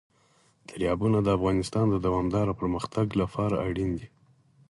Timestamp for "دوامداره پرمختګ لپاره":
2.05-3.55